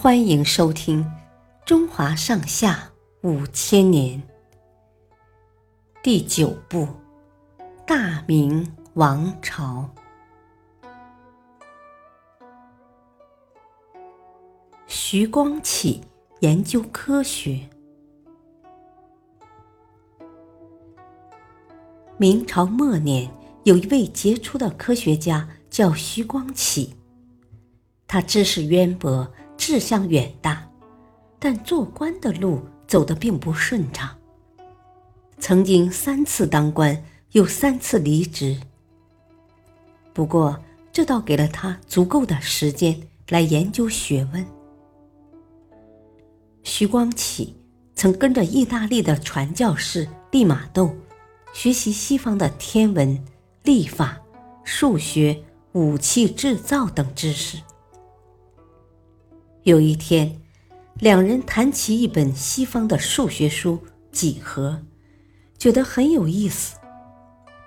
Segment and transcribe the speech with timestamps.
[0.00, 1.04] 欢迎收听
[1.66, 2.88] 《中华上下
[3.22, 4.22] 五千年》
[6.04, 6.86] 第九部
[7.84, 9.90] 《大明王朝》。
[14.86, 16.00] 徐光启
[16.38, 17.68] 研究科学。
[22.16, 23.28] 明朝末年，
[23.64, 26.94] 有一位杰出的科学家，叫徐光启。
[28.06, 29.28] 他知识渊博。
[29.58, 30.66] 志向远大，
[31.38, 34.16] 但做官的路走得并不顺畅。
[35.38, 38.58] 曾经三次当官，又三次离职。
[40.14, 40.58] 不过，
[40.90, 42.98] 这倒给了他足够的时间
[43.28, 44.46] 来研究学问。
[46.62, 47.56] 徐光启
[47.94, 50.94] 曾跟着意大利的传教士利玛窦
[51.52, 53.22] 学习西方的天文、
[53.64, 54.18] 历法、
[54.64, 57.58] 数学、武器制造等知识。
[59.64, 60.40] 有一天，
[60.98, 63.78] 两人谈起一本西方的数学书
[64.12, 64.70] 《几何》，
[65.58, 66.76] 觉得很有意思，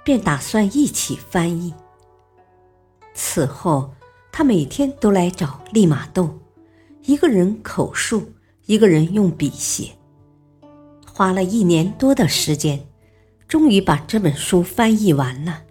[0.03, 1.73] 便打算一起翻译。
[3.13, 3.93] 此后，
[4.31, 6.39] 他每天都来找利玛窦，
[7.03, 8.31] 一个人口述，
[8.65, 9.91] 一个人用笔写，
[11.05, 12.87] 花了一年多的时间，
[13.47, 15.61] 终于把这本书翻译完了。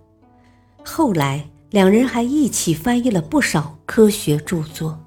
[0.84, 5.00] 后来，两人还一起翻译了不少科学著作。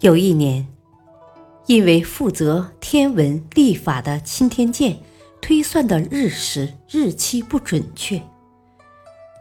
[0.00, 0.66] 有一年，
[1.66, 4.98] 因为负责天文历法的钦天监
[5.42, 8.18] 推算的日时日期不准确，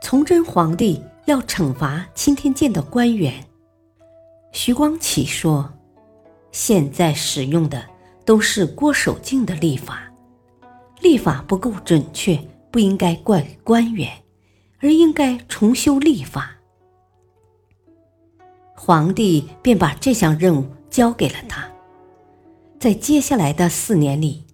[0.03, 3.33] 崇祯皇帝要惩罚钦天监的官员。
[4.51, 5.71] 徐光启说
[6.51, 7.81] ：“现在使用的
[8.25, 10.11] 都是郭守敬的历法，
[10.99, 12.37] 历法不够准确，
[12.69, 14.11] 不应该怪官员，
[14.81, 16.51] 而应该重修历法。”
[18.81, 21.69] 皇帝便把这项任务交给了他。
[22.79, 24.45] 在接下来的四年里，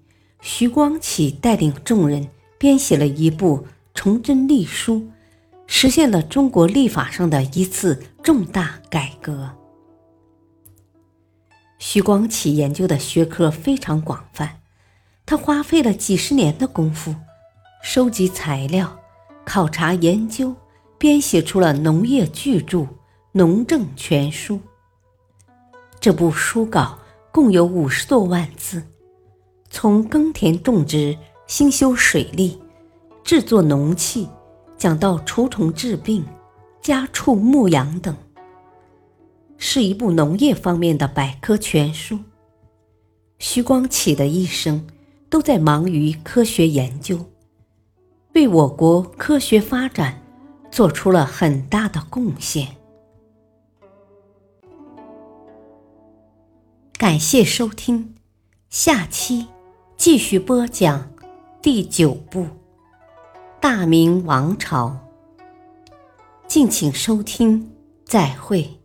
[0.42, 2.28] 徐光启带领众人
[2.58, 3.60] 编写了一部
[3.94, 4.96] 《崇祯历书》，
[5.68, 9.52] 实现了中国历法上的一次重大改革。
[11.78, 14.58] 徐光启研究的学科非常广泛，
[15.24, 17.14] 他花费了几十年的功夫，
[17.84, 18.98] 收集材料、
[19.46, 20.56] 考察研究，
[20.98, 22.80] 编写出了农业巨著。
[23.38, 24.56] 《农政全书》
[26.00, 26.98] 这部书稿
[27.34, 28.82] 共有五十多万字，
[29.70, 32.58] 从耕田种植、兴修水利、
[33.26, 34.30] 制作农器，
[34.78, 36.26] 讲到除虫治病、
[36.82, 38.16] 家畜牧养等，
[39.58, 42.18] 是一部农业方面的百科全书。
[43.40, 44.88] 徐光启的一生
[45.30, 47.20] 都在忙于科学研究，
[48.34, 50.22] 为我国科学发展
[50.72, 52.74] 做出了很大的贡献。
[56.98, 58.16] 感谢收听，
[58.70, 59.48] 下期
[59.98, 61.12] 继续播讲
[61.62, 62.44] 第九部
[63.60, 64.98] 《大明王朝》，
[66.48, 67.70] 敬请收听，
[68.06, 68.80] 再会。